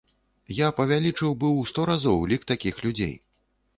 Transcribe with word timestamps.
Я 0.59 0.69
павялічыў 0.79 1.31
бы 1.43 1.47
ў 1.51 1.71
сто 1.73 1.85
разоў 1.93 2.25
лік 2.33 2.51
такіх 2.53 2.85
людзей. 2.87 3.15